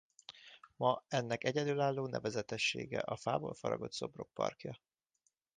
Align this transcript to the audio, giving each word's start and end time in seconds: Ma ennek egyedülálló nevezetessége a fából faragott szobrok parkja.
Ma 0.75 1.03
ennek 1.07 1.43
egyedülálló 1.43 2.07
nevezetessége 2.07 2.99
a 2.99 3.15
fából 3.15 3.53
faragott 3.53 3.93
szobrok 3.93 4.29
parkja. 4.33 4.79